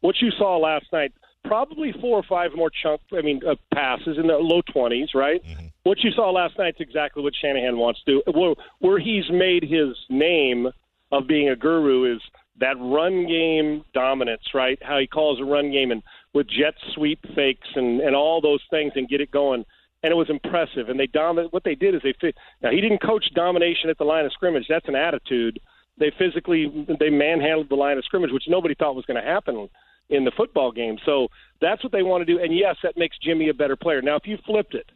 what 0.00 0.16
you 0.20 0.30
saw 0.38 0.56
last 0.56 0.86
night, 0.92 1.12
probably 1.44 1.92
four 2.00 2.18
or 2.18 2.22
five 2.28 2.50
more 2.54 2.70
chunk, 2.82 3.00
I 3.12 3.22
mean, 3.22 3.40
uh, 3.46 3.54
passes 3.74 4.18
in 4.18 4.26
the 4.26 4.34
low 4.34 4.62
20s, 4.74 5.14
right? 5.14 5.42
Mm-hmm. 5.42 5.66
What 5.84 5.98
you 6.00 6.10
saw 6.12 6.30
last 6.30 6.58
night's 6.58 6.80
exactly 6.80 7.22
what 7.22 7.32
Shanahan 7.40 7.78
wants 7.78 8.02
to 8.04 8.12
do. 8.12 8.32
Where, 8.32 8.54
where 8.80 8.98
he's 8.98 9.30
made 9.30 9.62
his 9.62 9.96
name 10.10 10.68
of 11.10 11.26
being 11.26 11.48
a 11.48 11.56
guru 11.56 12.14
is 12.14 12.20
that 12.60 12.76
run 12.78 13.26
game 13.26 13.84
dominance, 13.94 14.42
right? 14.54 14.78
How 14.82 14.98
he 14.98 15.06
calls 15.06 15.40
a 15.40 15.44
run 15.44 15.70
game 15.72 15.90
and 15.90 16.02
with 16.34 16.48
jet 16.48 16.74
sweep 16.94 17.20
fakes 17.34 17.68
and, 17.74 18.00
and 18.00 18.14
all 18.14 18.40
those 18.40 18.62
things 18.70 18.92
and 18.96 19.08
get 19.08 19.20
it 19.20 19.30
going. 19.30 19.64
And 20.02 20.12
it 20.12 20.16
was 20.16 20.30
impressive. 20.30 20.88
And 20.88 21.00
they 21.00 21.06
dominate. 21.06 21.52
What 21.52 21.64
they 21.64 21.74
did 21.74 21.94
is 21.94 22.02
they 22.04 22.14
fit. 22.20 22.36
Now 22.62 22.70
he 22.70 22.80
didn't 22.80 23.02
coach 23.02 23.24
domination 23.34 23.90
at 23.90 23.98
the 23.98 24.04
line 24.04 24.26
of 24.26 24.32
scrimmage. 24.32 24.66
That's 24.68 24.88
an 24.88 24.94
attitude. 24.94 25.58
They 25.98 26.12
physically 26.16 26.86
they 27.00 27.10
manhandled 27.10 27.68
the 27.68 27.74
line 27.74 27.98
of 27.98 28.04
scrimmage, 28.04 28.30
which 28.30 28.44
nobody 28.46 28.74
thought 28.74 28.94
was 28.94 29.06
going 29.06 29.20
to 29.20 29.28
happen 29.28 29.68
in 30.10 30.24
the 30.24 30.32
football 30.36 30.72
game. 30.72 30.98
So 31.04 31.28
that's 31.60 31.82
what 31.82 31.92
they 31.92 32.02
want 32.02 32.26
to 32.26 32.32
do. 32.32 32.42
And 32.42 32.56
yes, 32.56 32.76
that 32.82 32.96
makes 32.96 33.16
Jimmy 33.18 33.48
a 33.48 33.54
better 33.54 33.76
player. 33.76 34.02
Now, 34.02 34.16
if 34.16 34.26
you 34.26 34.38
flipped 34.46 34.74
it, 34.74 34.90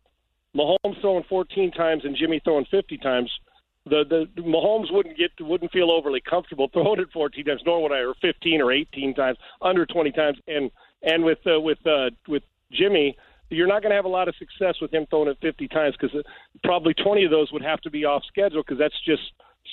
Mahomes 0.56 1.00
throwing 1.00 1.24
14 1.28 1.72
times 1.72 2.04
and 2.04 2.16
Jimmy 2.16 2.40
throwing 2.44 2.66
50 2.70 2.98
times, 2.98 3.30
the 3.84 4.04
the 4.36 4.42
Mahomes 4.42 4.92
wouldn't 4.92 5.16
get 5.16 5.30
wouldn't 5.40 5.72
feel 5.72 5.90
overly 5.90 6.20
comfortable 6.20 6.68
throwing 6.72 7.00
it 7.00 7.08
14 7.12 7.44
times, 7.44 7.62
nor 7.66 7.82
would 7.82 7.92
I, 7.92 7.98
or 7.98 8.14
15 8.20 8.60
or 8.60 8.72
18 8.72 9.14
times, 9.14 9.38
under 9.60 9.86
20 9.86 10.12
times. 10.12 10.38
And 10.46 10.70
and 11.02 11.24
with 11.24 11.38
uh, 11.46 11.60
with 11.60 11.84
uh, 11.86 12.10
with 12.28 12.44
Jimmy, 12.70 13.16
you're 13.50 13.66
not 13.66 13.82
going 13.82 13.90
to 13.90 13.96
have 13.96 14.04
a 14.04 14.08
lot 14.08 14.28
of 14.28 14.36
success 14.36 14.76
with 14.80 14.92
him 14.92 15.06
throwing 15.10 15.28
it 15.28 15.38
50 15.42 15.68
times 15.68 15.96
because 16.00 16.14
uh, 16.16 16.22
probably 16.62 16.94
20 16.94 17.24
of 17.24 17.30
those 17.30 17.52
would 17.52 17.62
have 17.62 17.80
to 17.80 17.90
be 17.90 18.04
off 18.04 18.22
schedule 18.28 18.62
because 18.62 18.78
that's 18.78 18.98
just 19.04 19.22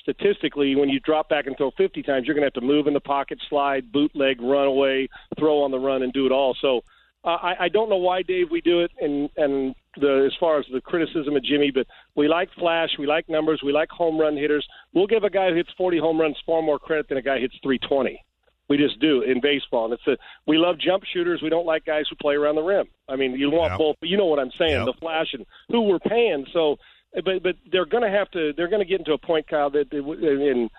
statistically, 0.09 0.75
when 0.75 0.89
you 0.89 0.99
drop 0.99 1.29
back 1.29 1.47
and 1.47 1.55
throw 1.57 1.71
50 1.77 2.03
times, 2.03 2.25
you're 2.25 2.35
going 2.35 2.41
to 2.41 2.47
have 2.47 2.61
to 2.61 2.61
move 2.61 2.87
in 2.87 2.93
the 2.93 2.99
pocket, 2.99 3.39
slide, 3.49 3.91
bootleg, 3.91 4.41
run 4.41 4.67
away, 4.67 5.07
throw 5.37 5.61
on 5.63 5.71
the 5.71 5.79
run, 5.79 6.03
and 6.03 6.13
do 6.13 6.25
it 6.25 6.31
all. 6.31 6.55
So 6.61 6.81
uh, 7.23 7.29
I, 7.29 7.65
I 7.65 7.69
don't 7.69 7.89
know 7.89 7.97
why, 7.97 8.21
Dave, 8.21 8.47
we 8.49 8.61
do 8.61 8.81
it, 8.81 8.91
and 8.99 9.29
and 9.35 9.75
the 9.99 10.25
as 10.25 10.33
far 10.39 10.59
as 10.59 10.65
the 10.71 10.81
criticism 10.81 11.35
of 11.35 11.43
Jimmy, 11.43 11.71
but 11.73 11.85
we 12.15 12.27
like 12.27 12.49
flash, 12.57 12.89
we 12.97 13.05
like 13.05 13.27
numbers, 13.27 13.61
we 13.63 13.73
like 13.73 13.89
home 13.89 14.17
run 14.17 14.37
hitters. 14.37 14.65
We'll 14.93 15.07
give 15.07 15.23
a 15.23 15.29
guy 15.29 15.49
who 15.49 15.55
hits 15.55 15.69
40 15.77 15.99
home 15.99 16.19
runs 16.19 16.37
far 16.45 16.61
more 16.61 16.79
credit 16.79 17.09
than 17.09 17.17
a 17.17 17.21
guy 17.21 17.35
who 17.35 17.41
hits 17.41 17.55
320. 17.61 18.23
We 18.69 18.77
just 18.77 18.99
do 19.01 19.23
in 19.23 19.41
baseball, 19.41 19.85
and 19.85 19.93
it's 19.93 20.07
a 20.07 20.15
we 20.47 20.57
love 20.57 20.79
jump 20.79 21.03
shooters. 21.11 21.41
We 21.41 21.49
don't 21.49 21.65
like 21.65 21.85
guys 21.85 22.05
who 22.09 22.15
play 22.15 22.35
around 22.35 22.55
the 22.55 22.61
rim. 22.61 22.87
I 23.09 23.15
mean, 23.15 23.33
you 23.33 23.49
want 23.49 23.77
both, 23.77 23.97
but 23.99 24.09
you 24.09 24.15
know 24.15 24.27
what 24.27 24.39
I'm 24.39 24.51
saying. 24.57 24.71
Yep. 24.71 24.85
The 24.85 24.99
flash 24.99 25.27
and 25.33 25.45
who 25.69 25.81
we're 25.81 25.99
paying. 25.99 26.45
So 26.53 26.77
but 27.13 27.43
but 27.43 27.55
they're 27.71 27.85
going 27.85 28.03
to 28.03 28.09
have 28.09 28.29
to 28.31 28.53
they're 28.55 28.69
going 28.69 28.81
to 28.81 28.87
get 28.87 28.99
into 28.99 29.13
a 29.13 29.17
point, 29.17 29.47
Kyle, 29.47 29.69
that 29.71 29.91
in 29.91 30.69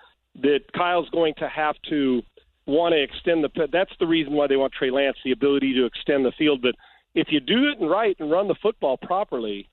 that 0.41 0.59
Kyle's 0.73 1.09
going 1.09 1.33
to 1.39 1.47
have 1.47 1.75
to 1.89 2.21
want 2.65 2.93
to 2.93 3.01
extend 3.01 3.43
the. 3.43 3.67
That's 3.71 3.91
the 3.99 4.07
reason 4.07 4.33
why 4.33 4.47
they 4.47 4.55
want 4.55 4.73
Trey 4.73 4.91
Lance, 4.91 5.17
the 5.23 5.31
ability 5.31 5.73
to 5.73 5.85
extend 5.85 6.25
the 6.25 6.31
field. 6.37 6.61
But 6.61 6.75
if 7.15 7.27
you 7.31 7.39
do 7.39 7.69
it 7.69 7.79
and 7.79 7.89
right 7.89 8.15
and 8.19 8.31
run 8.31 8.47
the 8.47 8.55
football 8.61 8.97
properly, 8.97 9.67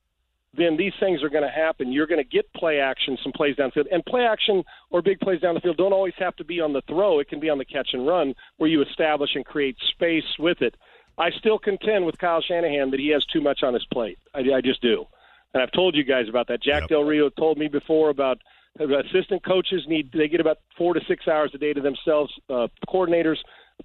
then 0.56 0.76
these 0.76 0.94
things 0.98 1.22
are 1.22 1.28
going 1.28 1.44
to 1.44 1.50
happen. 1.50 1.92
You're 1.92 2.06
going 2.06 2.22
to 2.22 2.28
get 2.28 2.52
play 2.54 2.80
action, 2.80 3.16
some 3.22 3.32
plays 3.32 3.56
downfield, 3.56 3.86
and 3.92 4.04
play 4.04 4.22
action 4.22 4.64
or 4.90 5.02
big 5.02 5.20
plays 5.20 5.40
down 5.40 5.54
the 5.54 5.60
field 5.60 5.76
don't 5.76 5.92
always 5.92 6.14
have 6.18 6.34
to 6.36 6.44
be 6.44 6.60
on 6.60 6.72
the 6.72 6.82
throw. 6.88 7.20
It 7.20 7.28
can 7.28 7.38
be 7.38 7.50
on 7.50 7.58
the 7.58 7.64
catch 7.64 7.90
and 7.92 8.06
run 8.06 8.34
where 8.56 8.68
you 8.68 8.82
establish 8.82 9.30
and 9.34 9.44
create 9.44 9.76
space 9.92 10.24
with 10.38 10.62
it. 10.62 10.74
I 11.18 11.30
still 11.38 11.58
contend 11.58 12.06
with 12.06 12.18
Kyle 12.18 12.40
Shanahan 12.40 12.90
that 12.90 13.00
he 13.00 13.08
has 13.08 13.24
too 13.26 13.40
much 13.40 13.62
on 13.62 13.74
his 13.74 13.84
plate. 13.92 14.18
I, 14.34 14.40
I 14.56 14.60
just 14.60 14.80
do 14.82 15.06
and 15.54 15.62
I've 15.62 15.72
told 15.72 15.94
you 15.94 16.04
guys 16.04 16.28
about 16.28 16.48
that. 16.48 16.62
Jack 16.62 16.82
yep. 16.82 16.88
Del 16.88 17.04
Rio 17.04 17.30
told 17.30 17.58
me 17.58 17.68
before 17.68 18.10
about 18.10 18.38
assistant 18.78 19.44
coaches 19.44 19.82
need 19.88 20.10
they 20.12 20.28
get 20.28 20.40
about 20.40 20.58
four 20.76 20.94
to 20.94 21.00
six 21.08 21.26
hours 21.26 21.50
a 21.54 21.58
day 21.58 21.72
to 21.72 21.80
themselves. 21.80 22.32
Uh, 22.48 22.68
coordinators 22.88 23.38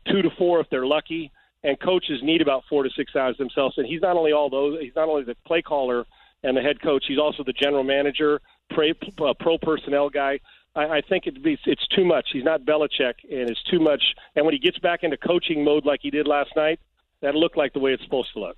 two 0.07 0.21
to 0.21 0.29
four 0.37 0.59
if 0.59 0.69
they're 0.69 0.85
lucky, 0.85 1.31
and 1.63 1.79
coaches 1.79 2.19
need 2.23 2.41
about 2.41 2.63
four 2.69 2.83
to 2.83 2.89
six 2.95 3.15
hours 3.15 3.37
themselves. 3.37 3.77
And 3.77 3.87
he's 3.87 4.01
not 4.01 4.17
only 4.17 4.31
all 4.31 4.49
those; 4.49 4.79
he's 4.81 4.95
not 4.95 5.09
only 5.09 5.23
the 5.23 5.35
play 5.45 5.61
caller 5.61 6.05
and 6.43 6.57
the 6.57 6.61
head 6.61 6.81
coach. 6.81 7.05
He's 7.07 7.19
also 7.19 7.43
the 7.43 7.53
general 7.53 7.83
manager, 7.83 8.41
pro, 8.69 8.89
uh, 9.21 9.33
pro 9.39 9.57
personnel 9.57 10.09
guy. 10.09 10.39
I, 10.75 10.85
I 10.85 11.01
think 11.07 11.25
it 11.25 11.41
be, 11.41 11.57
it's 11.65 11.87
too 11.87 12.05
much. 12.05 12.29
He's 12.33 12.43
not 12.43 12.65
Belichick, 12.65 13.15
and 13.29 13.49
it's 13.49 13.63
too 13.63 13.79
much. 13.79 14.03
And 14.35 14.45
when 14.45 14.53
he 14.53 14.59
gets 14.59 14.77
back 14.79 15.03
into 15.03 15.17
coaching 15.17 15.63
mode 15.63 15.85
like 15.85 16.01
he 16.03 16.09
did 16.09 16.27
last 16.27 16.51
night, 16.55 16.79
that 17.21 17.35
looked 17.35 17.57
like 17.57 17.73
the 17.73 17.79
way 17.79 17.93
it's 17.93 18.03
supposed 18.03 18.33
to 18.33 18.39
look. 18.39 18.57